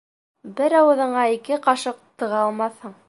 [0.59, 2.97] Бер ауыҙыңа ике ҡашыҡ тыға алмаҫһың.